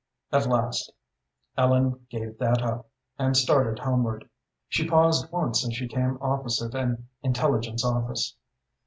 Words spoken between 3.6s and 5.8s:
homeward. She paused once as